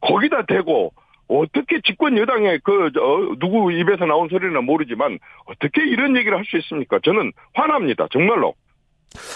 거기다 0.00 0.46
대고 0.46 0.92
어떻게 1.28 1.80
집권 1.80 2.16
여당의 2.16 2.60
그, 2.62 2.90
저, 2.94 3.00
누구 3.40 3.72
입에서 3.72 4.06
나온 4.06 4.28
소리는 4.28 4.64
모르지만 4.64 5.18
어떻게 5.46 5.84
이런 5.84 6.16
얘기를 6.16 6.36
할 6.38 6.44
수 6.44 6.56
있습니까? 6.58 7.00
저는 7.04 7.32
화납니다. 7.54 8.06
정말로. 8.12 8.54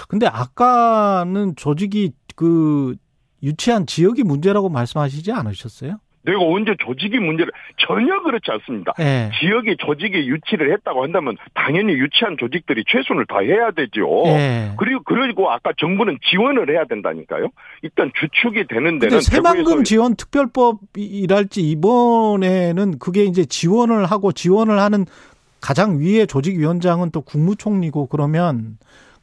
근데 0.08 0.26
아까는 0.26 1.56
조직이 1.56 2.12
그 2.40 2.96
유치한 3.42 3.84
지역이 3.84 4.22
문제라고 4.22 4.70
말씀하시지 4.70 5.30
않으셨어요? 5.30 5.98
내가 6.22 6.38
언제 6.40 6.74
조직이 6.78 7.18
문제를 7.18 7.52
전혀 7.86 8.22
그렇지 8.22 8.50
않습니다. 8.50 8.94
예. 8.98 9.30
지역이 9.38 9.76
조직이 9.78 10.16
유치를 10.26 10.72
했다고 10.72 11.02
한다면 11.02 11.36
당연히 11.52 11.92
유치한 11.92 12.38
조직들이 12.38 12.84
최선을 12.86 13.26
다해야 13.26 13.72
되죠. 13.72 14.22
예. 14.28 14.72
그리고 14.78 15.02
그리고 15.04 15.50
아까 15.50 15.72
정부는 15.78 16.18
지원을 16.30 16.70
해야 16.70 16.86
된다니까요. 16.86 17.48
일단 17.82 18.10
주축이 18.18 18.66
되는 18.68 18.98
데는 18.98 19.20
새만금 19.20 19.84
지원 19.84 20.16
특별법이랄지 20.16 21.60
이번에는 21.60 22.98
그게 22.98 23.24
이제 23.24 23.44
지원을 23.44 24.06
하고 24.06 24.32
지원을 24.32 24.78
하는 24.78 25.04
가장 25.60 26.00
위의 26.00 26.26
조직위원장은 26.26 27.10
또 27.10 27.20
국무총리고 27.20 28.06
그러면 28.06 28.78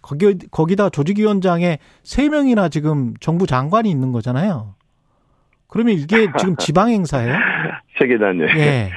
거기 0.08 0.38
거기다 0.52 0.90
조직위원장에 0.90 1.80
세 2.04 2.30
명이나 2.30 2.70
지금 2.70 3.14
정부 3.20 3.46
장관이 3.46 3.90
있는 3.90 4.12
거잖아요. 4.14 4.76
그러면 5.68 5.96
이게 5.96 6.28
지금 6.38 6.56
지방 6.58 6.90
행사예요? 6.90 7.36
세 8.00 8.08
계단님. 8.08 8.48
예. 8.58 8.92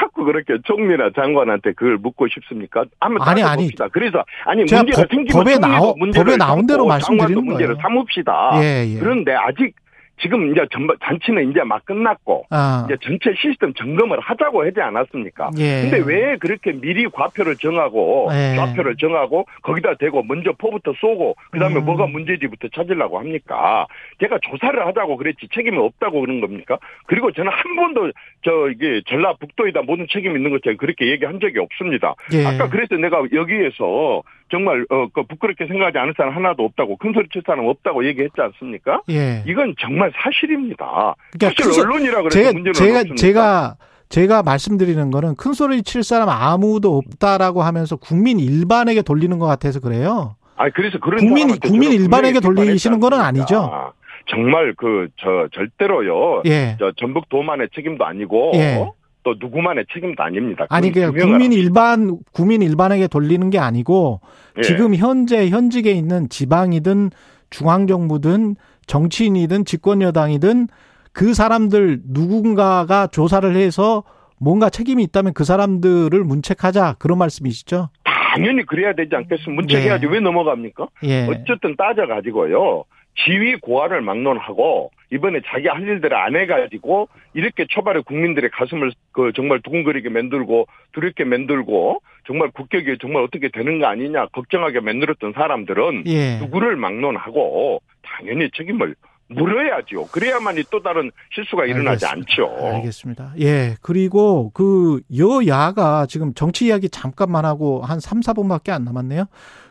자꾸 0.00 0.24
그렇게 0.24 0.54
총리나 0.64 1.10
장관한테 1.14 1.72
그걸 1.74 1.98
묻고 1.98 2.26
싶습니까? 2.28 2.84
한번 2.98 3.28
아니, 3.28 3.42
따져봅시다. 3.42 3.88
그래서 3.92 4.24
아니 4.44 4.66
제가 4.66 4.82
문제가 4.82 5.02
법- 5.02 5.10
생기면 5.10 5.44
법에 5.44 5.58
나오- 5.58 5.94
법에 6.14 6.36
나온 6.36 6.66
대로 6.66 6.86
말씀드리는 6.86 7.18
장관도 7.28 7.42
문제를 7.42 7.74
거예요. 7.76 7.82
삼읍시다. 7.82 8.50
예, 8.62 8.86
예. 8.94 8.98
그런데 8.98 9.34
아직 9.34 9.74
지금 10.18 10.50
이제 10.52 10.66
전부 10.70 10.94
잔치는 11.02 11.50
이제 11.50 11.62
막 11.62 11.84
끝났고 11.84 12.46
아. 12.50 12.86
이제 12.86 12.96
전체 13.02 13.34
시스템 13.36 13.74
점검을 13.74 14.20
하자고 14.20 14.64
하지 14.64 14.80
않았습니까? 14.80 15.50
예. 15.58 15.82
근데 15.82 16.02
왜 16.06 16.36
그렇게 16.36 16.72
미리 16.72 17.06
과표를 17.08 17.56
정하고 17.56 18.28
예. 18.32 18.54
좌표를 18.56 18.96
정하고 18.96 19.46
거기다 19.62 19.94
대고 19.94 20.22
먼저 20.22 20.52
포부터 20.52 20.92
쏘고 21.00 21.36
그다음에 21.50 21.76
음. 21.76 21.84
뭐가 21.84 22.06
문제지부터 22.06 22.68
찾으려고 22.74 23.18
합니까? 23.18 23.86
제가 24.20 24.38
조사를 24.42 24.86
하자고 24.86 25.16
그랬지 25.16 25.48
책임이 25.54 25.78
없다고 25.78 26.20
그런 26.20 26.40
겁니까? 26.40 26.78
그리고 27.06 27.32
저는 27.32 27.50
한 27.50 27.76
번도 27.76 28.12
저 28.42 28.68
이게 28.70 29.02
전라북도에다 29.06 29.82
모든 29.82 30.06
책임이 30.10 30.36
있는 30.36 30.50
것처럼 30.50 30.76
그렇게 30.76 31.08
얘기한 31.10 31.40
적이 31.40 31.58
없습니다. 31.60 32.14
예. 32.32 32.46
아까 32.46 32.68
그래서 32.68 32.96
내가 32.96 33.22
여기에서 33.32 34.22
정말 34.50 34.84
어 34.90 35.06
그 35.16 35.22
부끄럽게 35.22 35.66
생각하지 35.66 35.98
않을 35.98 36.14
사람 36.16 36.36
하나도 36.36 36.62
없다고 36.64 36.96
큰 36.96 37.12
소리 37.12 37.28
칠 37.30 37.42
사람 37.46 37.66
없다고 37.66 38.04
얘기했지 38.06 38.38
않습니까? 38.38 39.00
예. 39.08 39.42
이건 39.46 39.74
정말 39.78 40.05
사실입니다. 40.22 41.14
그러니까 41.32 41.62
사실 41.64 41.82
언론이라 41.82 42.18
그래서 42.22 42.30
제가 42.30 42.52
문제는 42.52 42.72
제가 42.74 42.98
없습니까? 43.00 43.16
제가 43.20 43.76
제가 44.08 44.42
말씀드리는 44.42 45.10
거는 45.10 45.34
큰 45.36 45.52
소리 45.52 45.82
칠 45.82 46.02
사람 46.04 46.28
아무도 46.28 46.96
없다라고 46.98 47.62
하면서 47.62 47.96
국민 47.96 48.38
일반에게 48.38 49.02
돌리는 49.02 49.36
것 49.38 49.46
같아서 49.46 49.80
그래요. 49.80 50.36
아 50.56 50.70
그래서 50.70 50.98
그런 50.98 51.18
국민- 51.18 51.58
국민 51.58 51.92
일반에게 51.92 52.40
돌리시는 52.40 52.96
않습니까? 52.96 53.26
아니죠? 53.26 53.92
정말 54.28 54.74
그 54.76 55.08
저 55.20 55.48
절대로요. 55.52 56.42
예. 56.46 56.76
저 56.78 56.92
전북 56.96 57.28
도만의 57.28 57.68
책임도 57.74 58.04
아니고 58.04 58.52
예. 58.54 58.84
또 59.22 59.34
누구만의 59.40 59.86
책임도 59.92 60.22
아닙니다. 60.22 60.66
아니 60.70 60.92
그 60.92 61.12
국민 61.12 61.52
일반 61.52 62.18
국민 62.32 62.62
일반에게 62.62 63.08
돌리는 63.08 63.50
게 63.50 63.58
아니고 63.58 64.20
예. 64.58 64.62
지금 64.62 64.94
현재 64.94 65.48
현직에 65.48 65.90
있는 65.90 66.28
지방이든 66.28 67.10
중앙 67.50 67.86
정부든 67.86 68.56
정치인이든 68.86 69.64
집권 69.64 70.02
여당이든 70.02 70.68
그 71.12 71.34
사람들 71.34 72.00
누군가가 72.04 73.06
조사를 73.06 73.54
해서 73.56 74.04
뭔가 74.38 74.68
책임이 74.68 75.02
있다면 75.04 75.32
그 75.32 75.44
사람들을 75.44 76.22
문책하자 76.24 76.96
그런 76.98 77.18
말씀이시죠? 77.18 77.88
당연히 78.04 78.66
그래야 78.66 78.92
되지 78.92 79.14
않겠습니까? 79.16 79.62
문책해야지 79.62 80.06
예. 80.06 80.10
왜 80.10 80.20
넘어갑니까? 80.20 80.88
예. 81.04 81.26
어쨌든 81.26 81.74
따져가지고요. 81.76 82.84
지위 83.24 83.56
고하를 83.56 84.02
막론하고 84.02 84.90
이번에 85.12 85.40
자기 85.46 85.68
할 85.68 85.82
일들을 85.82 86.14
안 86.14 86.36
해가지고 86.36 87.08
이렇게 87.34 87.64
초발에 87.68 88.00
국민들의 88.00 88.50
가슴을 88.50 88.92
그 89.12 89.32
정말 89.34 89.60
두근거리게 89.62 90.08
만들고 90.08 90.66
두렵게 90.92 91.24
만들고 91.24 92.02
정말 92.26 92.50
국격이 92.50 92.98
정말 93.00 93.22
어떻게 93.22 93.48
되는 93.48 93.78
거 93.78 93.86
아니냐 93.86 94.26
걱정하게 94.26 94.80
만들었던 94.80 95.32
사람들은 95.32 96.04
예. 96.06 96.38
누구를 96.38 96.76
막론하고 96.76 97.80
당연히 98.02 98.50
책임을 98.56 98.94
물어야죠. 99.28 100.06
그래야만이 100.12 100.64
또 100.70 100.82
다른 100.82 101.10
실수가 101.34 101.66
일어나지 101.66 102.06
알겠습니다. 102.06 102.42
않죠. 102.44 102.76
알겠습니다. 102.76 103.32
예. 103.40 103.74
그리고 103.82 104.50
그 104.54 105.00
여야가 105.16 106.06
지금 106.06 106.32
정치 106.34 106.66
이야기 106.66 106.88
잠깐만 106.88 107.44
하고 107.44 107.82
한 107.82 107.98
3, 107.98 108.20
4분밖에 108.20 108.70
안 108.70 108.84
남았네요. 108.84 109.24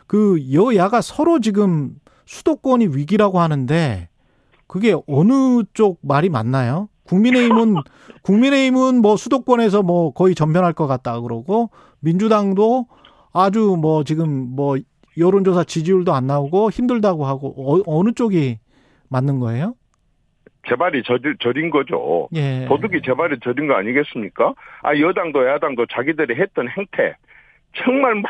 그 0.06 0.38
여야가 0.52 1.00
서로 1.00 1.40
지금 1.40 1.92
수도권이 2.26 2.88
위기라고 2.88 3.40
하는데 3.40 4.08
그게 4.66 4.94
어느 5.06 5.62
쪽 5.72 5.98
말이 6.02 6.28
맞나요? 6.28 6.88
국민의힘은 7.04 7.76
국민의힘은 8.22 9.00
뭐 9.00 9.16
수도권에서 9.16 9.82
뭐 9.82 10.12
거의 10.12 10.34
전면할 10.34 10.72
것 10.72 10.86
같다 10.86 11.20
그러고 11.20 11.70
민주당도 12.00 12.86
아주 13.32 13.76
뭐 13.80 14.04
지금 14.04 14.54
뭐 14.54 14.76
여론조사 15.18 15.64
지지율도 15.64 16.12
안 16.12 16.26
나오고 16.26 16.70
힘들다고 16.70 17.26
하고 17.26 17.54
어, 17.56 17.82
어느 17.86 18.12
쪽이 18.12 18.58
맞는 19.08 19.40
거예요? 19.40 19.74
재발이 20.68 21.04
저린 21.40 21.70
거죠. 21.70 22.28
예. 22.34 22.66
도둑이 22.66 23.02
재발이 23.02 23.38
저린 23.42 23.68
거 23.68 23.74
아니겠습니까? 23.74 24.54
아, 24.82 24.98
여당도 24.98 25.46
야당도 25.46 25.86
자기들이 25.86 26.34
했던 26.34 26.68
행태, 26.68 27.14
정말 27.84 28.20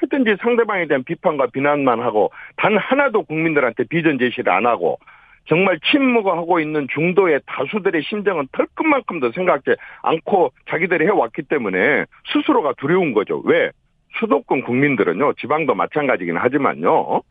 뭐든지 0.00 0.36
상대방에 0.40 0.86
대한 0.86 1.04
비판과 1.04 1.48
비난만 1.48 2.00
하고, 2.00 2.30
단 2.56 2.76
하나도 2.76 3.22
국민들한테 3.22 3.84
비전 3.84 4.18
제시를 4.18 4.52
안 4.52 4.66
하고, 4.66 4.98
정말 5.46 5.78
침묵하고 5.80 6.60
있는 6.60 6.86
중도의 6.92 7.40
다수들의 7.46 8.02
심정은 8.02 8.48
털끝만큼도 8.52 9.32
생각지 9.32 9.74
않고 10.02 10.52
자기들이 10.70 11.04
해왔기 11.04 11.42
때문에 11.42 12.06
스스로가 12.32 12.74
두려운 12.78 13.12
거죠. 13.12 13.42
왜? 13.44 13.70
수도권 14.18 14.62
국민들은요, 14.62 15.34
지방도 15.34 15.74
마찬가지긴 15.74 16.36
하지만요, 16.36 17.22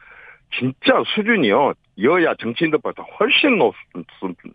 진짜 0.58 1.02
수준이요, 1.16 1.74
여야 2.02 2.34
정치인들보다 2.36 3.04
훨씬 3.20 3.58
높, 3.58 3.74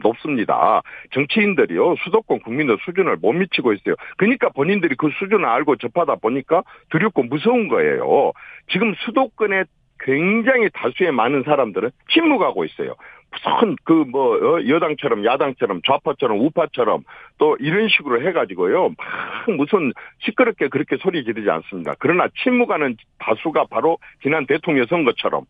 높습니다. 0.00 0.82
정치인들이요, 1.12 1.96
수도권 2.04 2.40
국민들 2.40 2.76
수준을 2.84 3.16
못 3.16 3.32
미치고 3.32 3.72
있어요. 3.74 3.94
그러니까 4.16 4.48
본인들이 4.50 4.96
그 4.96 5.10
수준을 5.18 5.44
알고 5.44 5.76
접하다 5.76 6.16
보니까 6.16 6.62
두렵고 6.90 7.24
무서운 7.24 7.68
거예요. 7.68 8.32
지금 8.70 8.94
수도권에 9.04 9.64
굉장히 10.00 10.68
다수의 10.72 11.12
많은 11.12 11.42
사람들은 11.42 11.90
침묵하고 12.12 12.64
있어요. 12.64 12.94
무슨 13.30 13.76
그 13.84 14.04
뭐 14.10 14.38
여당처럼 14.66 15.24
야당처럼 15.24 15.82
좌파처럼 15.86 16.40
우파처럼 16.40 17.02
또 17.36 17.56
이런 17.60 17.88
식으로 17.88 18.22
해가지고요 18.26 18.88
막 18.88 19.56
무슨 19.56 19.92
시끄럽게 20.20 20.68
그렇게 20.68 20.96
소리 20.96 21.24
지르지 21.24 21.48
않습니다. 21.50 21.94
그러나 21.98 22.28
침묵하는 22.42 22.96
다수가 23.18 23.66
바로 23.70 23.98
지난 24.22 24.46
대통령 24.46 24.86
선거처럼 24.86 25.44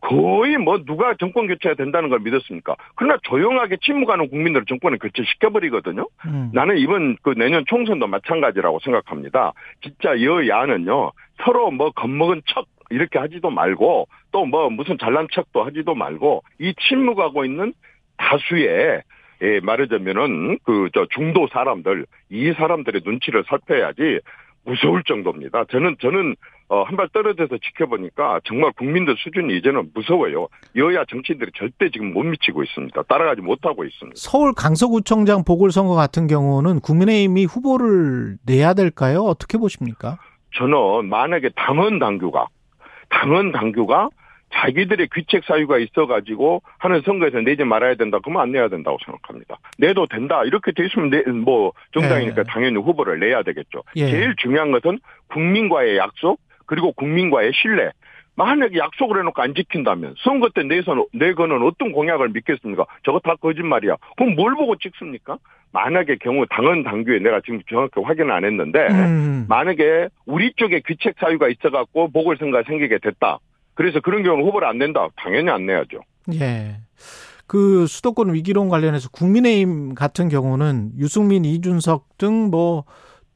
거의 0.00 0.56
뭐 0.56 0.82
누가 0.84 1.14
정권 1.14 1.46
교체가 1.46 1.74
된다는 1.74 2.08
걸 2.08 2.20
믿었습니까? 2.20 2.76
그러나 2.96 3.18
조용하게 3.22 3.76
침묵하는 3.82 4.28
국민들을 4.30 4.64
정권에 4.66 4.96
교체시켜버리거든요. 4.96 6.08
음. 6.26 6.50
나는 6.54 6.78
이번 6.78 7.16
그 7.22 7.34
내년 7.36 7.64
총선도 7.66 8.06
마찬가지라고 8.06 8.78
생각합니다. 8.80 9.52
진짜 9.82 10.20
여야는요 10.20 11.12
서로 11.44 11.70
뭐 11.70 11.90
겁먹은 11.90 12.42
척 12.46 12.66
이렇게 12.90 13.18
하지도 13.18 13.50
말고 13.50 14.08
또 14.32 14.44
뭐 14.46 14.68
무슨 14.70 14.98
잘난 14.98 15.28
척도 15.32 15.62
하지도 15.64 15.94
말고 15.94 16.42
이 16.58 16.74
침묵하고 16.88 17.44
있는 17.44 17.72
다수의 18.16 19.02
예, 19.42 19.60
말하자면은 19.60 20.58
그 20.64 20.88
저 20.92 21.06
중도 21.10 21.46
사람들 21.52 22.04
이 22.30 22.52
사람들의 22.52 23.02
눈치를 23.04 23.44
살펴야지 23.48 24.20
무서울 24.64 25.02
정도입니다. 25.04 25.64
저는 25.70 25.96
저는 26.00 26.34
어, 26.70 26.84
한 26.84 26.96
발 26.96 27.08
떨어져서 27.08 27.58
지켜보니까 27.58 28.40
정말 28.44 28.70
국민들 28.72 29.16
수준이 29.18 29.56
이제는 29.58 29.90
무서워요. 29.92 30.46
여야 30.76 31.04
정치인들이 31.06 31.50
절대 31.56 31.90
지금 31.90 32.12
못 32.12 32.22
미치고 32.22 32.62
있습니다. 32.62 33.02
따라가지 33.02 33.40
못하고 33.40 33.84
있습니다. 33.84 34.14
서울 34.16 34.52
강서구청장 34.54 35.42
보궐선거 35.44 35.94
같은 35.94 36.26
경우는 36.28 36.78
국민의힘이 36.80 37.44
후보를 37.46 38.36
내야 38.46 38.74
될까요? 38.74 39.22
어떻게 39.22 39.58
보십니까? 39.58 40.18
저는 40.54 41.08
만약에 41.08 41.50
당원 41.56 41.98
당규가 41.98 42.46
당원 43.08 43.50
당규가 43.50 44.10
자기들의 44.52 45.08
귀책 45.14 45.44
사유가 45.44 45.78
있어가지고 45.78 46.62
하는 46.78 47.02
선거에서 47.04 47.38
내지 47.40 47.64
말아야 47.64 47.94
된다. 47.94 48.18
그러면 48.22 48.42
안 48.42 48.52
내야 48.52 48.68
된다고 48.68 48.98
생각합니다. 49.04 49.56
내도 49.78 50.06
된다. 50.06 50.42
이렇게 50.44 50.72
돼 50.72 50.86
있으면 50.86 51.10
내, 51.10 51.22
뭐 51.30 51.72
정당이니까 51.94 52.40
예. 52.40 52.44
당연히 52.48 52.76
후보를 52.76 53.18
내야 53.20 53.42
되겠죠. 53.42 53.82
예. 53.96 54.10
제일 54.10 54.34
중요한 54.36 54.70
것은 54.72 54.98
국민과의 55.28 55.96
약속 55.96 56.40
그리고 56.70 56.92
국민과의 56.92 57.50
신뢰. 57.52 57.90
만약에 58.36 58.78
약속을 58.78 59.18
해놓고 59.18 59.42
안 59.42 59.54
지킨다면 59.56 60.14
선거 60.22 60.48
때 60.54 60.62
내선 60.62 61.04
내거는 61.12 61.62
어떤 61.66 61.90
공약을 61.90 62.28
믿겠습니까? 62.28 62.86
저거 63.04 63.18
다 63.18 63.34
거짓말이야. 63.34 63.96
그럼 64.16 64.36
뭘 64.36 64.54
보고 64.54 64.76
찍습니까? 64.76 65.36
만약에 65.72 66.16
경우 66.22 66.46
당헌 66.48 66.84
당규에 66.84 67.18
내가 67.18 67.40
지금 67.44 67.60
정확히 67.68 68.00
확인 68.00 68.30
안 68.30 68.44
했는데 68.44 68.86
음. 68.86 69.46
만약에 69.48 70.10
우리 70.26 70.52
쪽에 70.54 70.80
귀책 70.86 71.16
사유가 71.18 71.48
있어갖고 71.48 72.12
보궐선거가 72.12 72.62
생기게 72.68 72.98
됐다. 73.02 73.40
그래서 73.74 73.98
그런 73.98 74.22
경우는 74.22 74.46
후보를 74.46 74.68
안 74.68 74.78
낸다. 74.78 75.08
당연히 75.16 75.50
안 75.50 75.66
내야죠. 75.66 75.98
예. 76.34 76.76
그 77.48 77.88
수도권 77.88 78.32
위기론 78.32 78.68
관련해서 78.68 79.10
국민의힘 79.10 79.96
같은 79.96 80.28
경우는 80.28 80.92
유승민, 80.98 81.44
이준석 81.44 82.16
등 82.16 82.48
뭐 82.52 82.84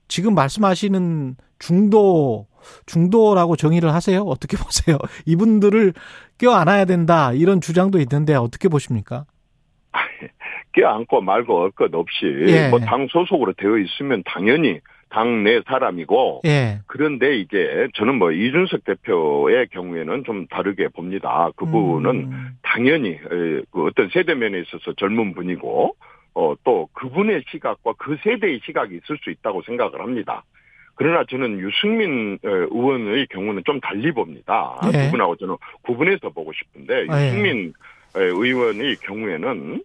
지금 0.06 0.36
말씀하시는 0.36 1.34
중도 1.58 2.46
중도라고 2.86 3.56
정의를 3.56 3.92
하세요? 3.92 4.22
어떻게 4.22 4.56
보세요? 4.62 4.98
이분들을 5.26 5.92
껴안아야 6.38 6.84
된다 6.84 7.32
이런 7.32 7.60
주장도 7.60 7.98
있는데 8.00 8.34
어떻게 8.34 8.68
보십니까? 8.68 9.24
껴안고 10.72 11.20
말고 11.20 11.62
할것 11.62 11.94
없이 11.94 12.26
예. 12.48 12.68
뭐당 12.68 13.06
소속으로 13.08 13.52
되어 13.52 13.78
있으면 13.78 14.22
당연히 14.26 14.80
당내 15.10 15.60
사람이고 15.66 16.40
예. 16.46 16.80
그런데 16.86 17.36
이제 17.36 17.88
저는 17.94 18.16
뭐 18.16 18.32
이준석 18.32 18.84
대표의 18.84 19.68
경우에는 19.68 20.24
좀 20.24 20.48
다르게 20.48 20.88
봅니다. 20.88 21.50
그 21.54 21.66
부분은 21.66 22.10
음. 22.10 22.48
당연히 22.62 23.18
어떤 23.70 24.08
세대 24.08 24.34
면에 24.34 24.58
있어서 24.60 24.92
젊은 24.96 25.34
분이고 25.34 25.94
어, 26.34 26.54
또 26.64 26.88
그분의 26.94 27.44
시각과 27.48 27.94
그 27.96 28.16
세대의 28.24 28.60
시각이 28.66 28.96
있을 28.96 29.18
수 29.22 29.30
있다고 29.30 29.62
생각을 29.62 30.00
합니다. 30.00 30.42
그러나 30.94 31.24
저는 31.28 31.58
유승민 31.58 32.38
에, 32.44 32.48
의원의 32.48 33.26
경우는 33.28 33.62
좀 33.64 33.80
달리 33.80 34.12
봅니다. 34.12 34.78
예. 34.86 35.04
두 35.06 35.10
분하고 35.12 35.36
저는 35.36 35.56
구분해서 35.82 36.30
보고 36.30 36.52
싶은데 36.52 37.06
아, 37.08 37.20
예. 37.20 37.28
유승민 37.28 37.72
에, 38.16 38.20
의원의 38.20 38.96
경우에는 38.96 39.82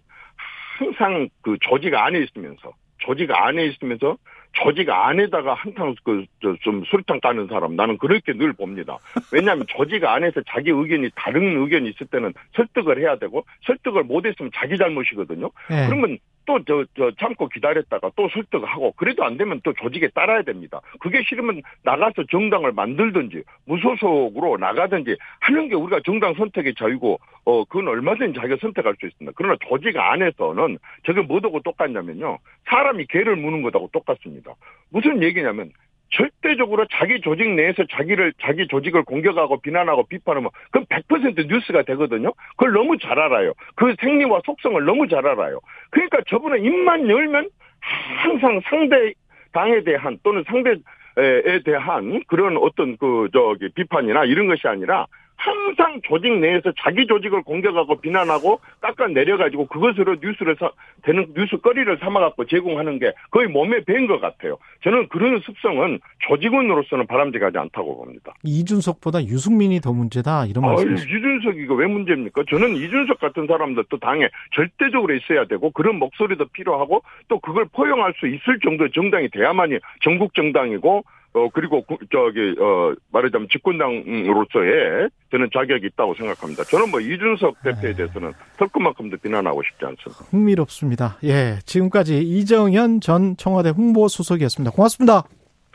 항상 0.77 1.27
그 1.41 1.57
조직 1.61 1.93
안에 1.93 2.19
있으면서 2.19 2.73
조직 2.99 3.31
안에 3.31 3.65
있으면서 3.65 4.17
조직 4.53 4.89
안에다가 4.89 5.53
한탕 5.53 5.95
그좀 6.03 6.83
수리탕 6.85 7.19
까는 7.19 7.47
사람 7.47 7.75
나는 7.75 7.97
그렇게 7.97 8.33
늘 8.33 8.51
봅니다. 8.53 8.97
왜냐하면 9.31 9.65
조직 9.67 10.03
안에서 10.03 10.41
자기 10.47 10.71
의견이 10.71 11.09
다른 11.15 11.61
의견이 11.61 11.89
있을 11.89 12.07
때는 12.07 12.33
설득을 12.55 12.99
해야 12.99 13.17
되고 13.17 13.45
설득을 13.65 14.03
못했으면 14.03 14.49
자기 14.55 14.77
잘못이거든요. 14.77 15.51
예. 15.71 15.85
그러면 15.87 16.17
또 16.49 16.59
저 16.65 16.85
저 16.95 17.11
참고 17.19 17.47
기다렸다가 17.47 18.09
또 18.15 18.27
설득하고 18.29 18.93
그래도 18.93 19.23
안 19.23 19.37
되면 19.37 19.61
또 19.63 19.73
조직에 19.73 20.07
따라야 20.09 20.41
됩니다. 20.41 20.81
그게 20.99 21.21
싫으면 21.23 21.61
나가서 21.83 22.23
정당을 22.31 22.71
만들든지 22.71 23.43
무소속으로 23.65 24.57
나가든지 24.57 25.15
하는 25.39 25.69
게 25.69 25.75
우리가 25.75 26.01
정당 26.03 26.33
선택의 26.33 26.73
자유고 26.75 27.19
어 27.45 27.63
그건 27.65 27.87
얼마든지 27.87 28.39
자기가 28.39 28.57
선택할 28.61 28.95
수 28.99 29.05
있습니다. 29.05 29.33
그러나 29.35 29.55
조직 29.67 29.95
안에서는 29.95 30.77
저게 31.05 31.21
뭐하고 31.21 31.61
똑같냐면요. 31.61 32.39
사람이 32.65 33.05
개를 33.05 33.35
무는 33.35 33.61
것하고 33.61 33.89
똑같습니다. 33.93 34.53
무슨 34.89 35.21
얘기냐면 35.21 35.71
절대적으로 36.11 36.85
자기 36.91 37.21
조직 37.21 37.49
내에서 37.49 37.83
자기를 37.91 38.33
자기 38.41 38.67
조직을 38.67 39.03
공격하고 39.03 39.61
비난하고 39.61 40.07
비판하면 40.07 40.49
그건 40.71 40.85
100% 40.85 41.47
뉴스가 41.47 41.83
되거든요. 41.83 42.33
그걸 42.51 42.73
너무 42.73 42.97
잘 42.97 43.19
알아요. 43.19 43.53
그 43.75 43.93
생리와 43.99 44.41
속성을 44.45 44.83
너무 44.85 45.07
잘 45.07 45.25
알아요. 45.27 45.59
그러니까 45.91 46.19
저분은 46.27 46.63
입만 46.63 47.09
열면 47.09 47.49
항상 47.79 48.59
상대 48.65 49.13
당에 49.51 49.83
대한 49.83 50.17
또는 50.23 50.43
상대에 50.47 51.59
대한 51.63 52.21
그런 52.27 52.57
어떤 52.57 52.97
그 52.97 53.29
저기 53.33 53.69
비판이나 53.69 54.25
이런 54.25 54.47
것이 54.47 54.67
아니라 54.67 55.05
항상 55.39 56.01
조직 56.03 56.37
내에서 56.39 56.71
자기 56.83 57.07
조직을 57.07 57.43
공격하고 57.43 58.01
비난하고 58.01 58.59
깎아 58.81 59.07
내려가지고 59.07 59.67
그것으로 59.67 60.17
뉴스를 60.21 60.57
사, 60.59 60.69
되는 61.03 61.27
뉴스거리를 61.33 61.97
삼아갖고 61.99 62.45
제공하는 62.45 62.99
게 62.99 63.13
거의 63.31 63.47
몸에 63.47 63.83
밴 63.85 64.09
것 64.09 64.19
같아요. 64.19 64.57
저는 64.83 65.07
그런 65.09 65.39
습성은 65.41 65.99
조직원으로서는 66.27 67.05
바람직하지 67.05 67.57
않다고 67.57 67.97
봅니다. 67.97 68.33
이준석보다 68.43 69.23
유승민이 69.25 69.81
더 69.81 69.93
문제다 69.93 70.45
이런 70.47 70.63
아유, 70.65 70.71
말씀이시죠. 70.73 71.15
이준석이 71.17 71.61
이거 71.61 71.75
왜 71.75 71.85
문제입니까? 71.85 72.43
저는 72.49 72.75
이준석 72.75 73.19
같은 73.19 73.45
사람들도 73.45 73.99
당에 73.99 74.29
절대적으로 74.55 75.13
있어야 75.13 75.45
되고 75.45 75.69
그런 75.71 75.99
목소리도 75.99 76.45
필요하고 76.47 77.03
또 77.27 77.39
그걸 77.39 77.65
포용할 77.71 78.13
수 78.19 78.27
있을 78.27 78.59
정도의 78.63 78.89
정당이 78.93 79.29
돼야만이 79.29 79.77
전국 80.01 80.33
정당이고 80.33 81.03
어 81.33 81.47
그리고 81.53 81.81
구- 81.83 81.97
저기 82.11 82.55
어 82.59 82.93
말하자면 83.11 83.47
집권당으로서의 83.51 85.09
저는 85.31 85.49
자격이 85.53 85.87
있다고 85.93 86.15
생각합니다. 86.15 86.63
저는 86.63 86.89
뭐 86.89 86.99
이준석 86.99 87.61
대표에 87.63 87.93
대해서는 87.93 88.33
털끝만큼도 88.57 89.17
비난하고 89.17 89.61
싶지 89.63 89.85
않습니다. 89.85 90.25
흥미롭습니다. 90.31 91.17
예, 91.25 91.59
지금까지 91.65 92.17
이정현 92.19 93.01
전 93.01 93.37
청와대 93.37 93.69
홍보수석이었습니다. 93.69 94.71
고맙습니다. 94.71 95.23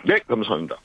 네, 0.07 0.19
감사합니다. 0.29 0.73